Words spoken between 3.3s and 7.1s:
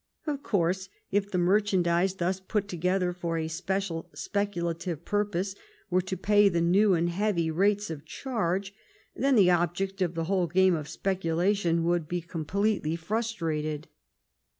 a special speculative purpose, were to pay the new and